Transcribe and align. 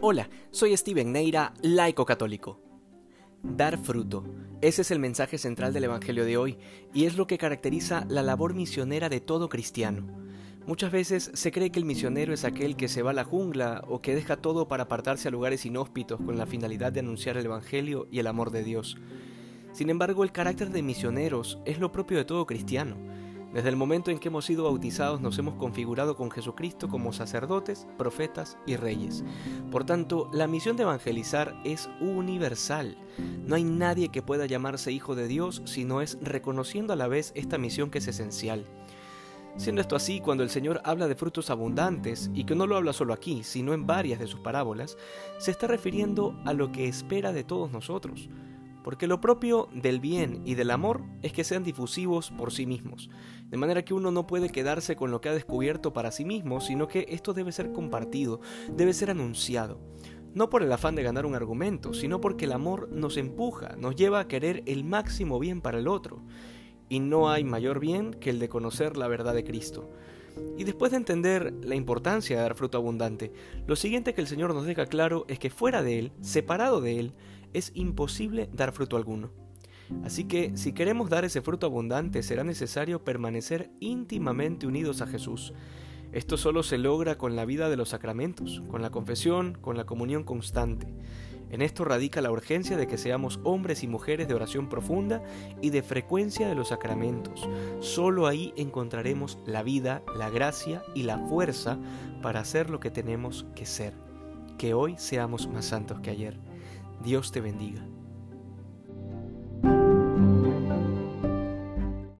Hola, 0.00 0.30
soy 0.52 0.76
Steven 0.76 1.10
Neira, 1.10 1.54
laico 1.60 2.04
católico. 2.04 2.60
Dar 3.42 3.76
fruto. 3.78 4.24
Ese 4.60 4.82
es 4.82 4.92
el 4.92 5.00
mensaje 5.00 5.38
central 5.38 5.72
del 5.72 5.82
Evangelio 5.82 6.24
de 6.24 6.36
hoy 6.36 6.56
y 6.94 7.06
es 7.06 7.16
lo 7.16 7.26
que 7.26 7.36
caracteriza 7.36 8.06
la 8.08 8.22
labor 8.22 8.54
misionera 8.54 9.08
de 9.08 9.20
todo 9.20 9.48
cristiano. 9.48 10.06
Muchas 10.68 10.92
veces 10.92 11.32
se 11.34 11.50
cree 11.50 11.70
que 11.70 11.80
el 11.80 11.84
misionero 11.84 12.32
es 12.32 12.44
aquel 12.44 12.76
que 12.76 12.86
se 12.86 13.02
va 13.02 13.10
a 13.10 13.14
la 13.14 13.24
jungla 13.24 13.82
o 13.88 14.00
que 14.00 14.14
deja 14.14 14.36
todo 14.36 14.68
para 14.68 14.84
apartarse 14.84 15.26
a 15.26 15.32
lugares 15.32 15.66
inhóspitos 15.66 16.20
con 16.20 16.38
la 16.38 16.46
finalidad 16.46 16.92
de 16.92 17.00
anunciar 17.00 17.36
el 17.36 17.46
Evangelio 17.46 18.06
y 18.12 18.20
el 18.20 18.28
amor 18.28 18.52
de 18.52 18.62
Dios. 18.62 18.98
Sin 19.72 19.90
embargo, 19.90 20.22
el 20.22 20.30
carácter 20.30 20.70
de 20.70 20.82
misioneros 20.82 21.58
es 21.64 21.80
lo 21.80 21.90
propio 21.90 22.18
de 22.18 22.24
todo 22.24 22.46
cristiano 22.46 22.96
desde 23.52 23.70
el 23.70 23.76
momento 23.76 24.10
en 24.10 24.18
que 24.18 24.28
hemos 24.28 24.44
sido 24.44 24.64
bautizados 24.64 25.20
nos 25.20 25.38
hemos 25.38 25.54
configurado 25.54 26.16
con 26.16 26.30
Jesucristo 26.30 26.88
como 26.88 27.12
sacerdotes, 27.14 27.86
profetas 27.96 28.58
y 28.66 28.76
reyes. 28.76 29.24
Por 29.70 29.84
tanto, 29.84 30.28
la 30.32 30.46
misión 30.46 30.76
de 30.76 30.82
evangelizar 30.82 31.58
es 31.64 31.88
universal. 32.00 32.98
No 33.46 33.56
hay 33.56 33.64
nadie 33.64 34.10
que 34.10 34.22
pueda 34.22 34.46
llamarse 34.46 34.92
hijo 34.92 35.14
de 35.14 35.28
Dios 35.28 35.62
si 35.64 35.84
no 35.84 36.02
es 36.02 36.18
reconociendo 36.20 36.92
a 36.92 36.96
la 36.96 37.08
vez 37.08 37.32
esta 37.34 37.56
misión 37.56 37.90
que 37.90 37.98
es 37.98 38.08
esencial. 38.08 38.66
Siendo 39.56 39.80
esto 39.80 39.96
así, 39.96 40.20
cuando 40.20 40.44
el 40.44 40.50
Señor 40.50 40.80
habla 40.84 41.08
de 41.08 41.16
frutos 41.16 41.50
abundantes, 41.50 42.30
y 42.32 42.44
que 42.44 42.54
no 42.54 42.66
lo 42.68 42.76
habla 42.76 42.92
solo 42.92 43.12
aquí, 43.12 43.42
sino 43.42 43.72
en 43.72 43.86
varias 43.86 44.20
de 44.20 44.28
sus 44.28 44.38
parábolas, 44.38 44.96
se 45.38 45.50
está 45.50 45.66
refiriendo 45.66 46.38
a 46.44 46.52
lo 46.52 46.70
que 46.70 46.86
espera 46.86 47.32
de 47.32 47.42
todos 47.42 47.72
nosotros, 47.72 48.28
porque 48.88 49.06
lo 49.06 49.20
propio 49.20 49.68
del 49.74 50.00
bien 50.00 50.40
y 50.46 50.54
del 50.54 50.70
amor 50.70 51.02
es 51.20 51.34
que 51.34 51.44
sean 51.44 51.62
difusivos 51.62 52.30
por 52.30 52.50
sí 52.54 52.64
mismos, 52.64 53.10
de 53.44 53.58
manera 53.58 53.84
que 53.84 53.92
uno 53.92 54.10
no 54.10 54.26
puede 54.26 54.48
quedarse 54.48 54.96
con 54.96 55.10
lo 55.10 55.20
que 55.20 55.28
ha 55.28 55.34
descubierto 55.34 55.92
para 55.92 56.10
sí 56.10 56.24
mismo, 56.24 56.62
sino 56.62 56.88
que 56.88 57.04
esto 57.10 57.34
debe 57.34 57.52
ser 57.52 57.70
compartido, 57.72 58.40
debe 58.74 58.94
ser 58.94 59.10
anunciado. 59.10 59.78
No 60.32 60.48
por 60.48 60.62
el 60.62 60.72
afán 60.72 60.94
de 60.94 61.02
ganar 61.02 61.26
un 61.26 61.34
argumento, 61.34 61.92
sino 61.92 62.22
porque 62.22 62.46
el 62.46 62.52
amor 62.52 62.88
nos 62.90 63.18
empuja, 63.18 63.76
nos 63.76 63.94
lleva 63.94 64.20
a 64.20 64.26
querer 64.26 64.62
el 64.64 64.84
máximo 64.84 65.38
bien 65.38 65.60
para 65.60 65.80
el 65.80 65.86
otro. 65.86 66.22
Y 66.88 67.00
no 67.00 67.28
hay 67.28 67.44
mayor 67.44 67.80
bien 67.80 68.14
que 68.14 68.30
el 68.30 68.38
de 68.38 68.48
conocer 68.48 68.96
la 68.96 69.06
verdad 69.06 69.34
de 69.34 69.44
Cristo. 69.44 69.90
Y 70.56 70.64
después 70.64 70.92
de 70.92 70.96
entender 70.96 71.52
la 71.62 71.74
importancia 71.74 72.36
de 72.36 72.42
dar 72.42 72.54
fruto 72.54 72.78
abundante, 72.78 73.32
lo 73.66 73.76
siguiente 73.76 74.14
que 74.14 74.22
el 74.22 74.28
Señor 74.28 74.54
nos 74.54 74.64
deja 74.64 74.86
claro 74.86 75.26
es 75.28 75.38
que 75.38 75.50
fuera 75.50 75.82
de 75.82 75.98
Él, 75.98 76.12
separado 76.22 76.80
de 76.80 76.98
Él, 76.98 77.12
es 77.52 77.72
imposible 77.74 78.48
dar 78.52 78.72
fruto 78.72 78.96
alguno. 78.96 79.30
Así 80.04 80.24
que 80.24 80.56
si 80.56 80.72
queremos 80.72 81.08
dar 81.08 81.24
ese 81.24 81.40
fruto 81.40 81.66
abundante 81.66 82.22
será 82.22 82.44
necesario 82.44 83.04
permanecer 83.04 83.70
íntimamente 83.80 84.66
unidos 84.66 85.00
a 85.00 85.06
Jesús. 85.06 85.54
Esto 86.12 86.36
solo 86.36 86.62
se 86.62 86.78
logra 86.78 87.18
con 87.18 87.36
la 87.36 87.44
vida 87.44 87.68
de 87.68 87.76
los 87.76 87.90
sacramentos, 87.90 88.62
con 88.70 88.80
la 88.80 88.90
confesión, 88.90 89.58
con 89.60 89.76
la 89.76 89.84
comunión 89.84 90.24
constante. 90.24 90.86
En 91.50 91.62
esto 91.62 91.84
radica 91.84 92.20
la 92.20 92.30
urgencia 92.30 92.76
de 92.76 92.86
que 92.86 92.98
seamos 92.98 93.40
hombres 93.42 93.82
y 93.82 93.86
mujeres 93.86 94.28
de 94.28 94.34
oración 94.34 94.68
profunda 94.68 95.22
y 95.62 95.70
de 95.70 95.82
frecuencia 95.82 96.48
de 96.48 96.54
los 96.54 96.68
sacramentos. 96.68 97.48
Solo 97.80 98.26
ahí 98.26 98.52
encontraremos 98.56 99.38
la 99.46 99.62
vida, 99.62 100.02
la 100.16 100.28
gracia 100.28 100.82
y 100.94 101.04
la 101.04 101.18
fuerza 101.18 101.78
para 102.22 102.40
hacer 102.40 102.68
lo 102.68 102.80
que 102.80 102.90
tenemos 102.90 103.46
que 103.54 103.64
ser. 103.64 103.94
Que 104.58 104.74
hoy 104.74 104.96
seamos 104.98 105.48
más 105.48 105.66
santos 105.66 106.00
que 106.00 106.10
ayer. 106.10 106.47
Dios 107.02 107.30
te 107.30 107.40
bendiga. 107.40 107.86